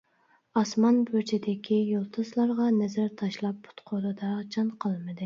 [0.59, 5.19] ئاسمان بۇرجىدىكى يۇلتۇزلارغا نەزەر تاشلاپ پۇت-قولىدا جان قالمىدى.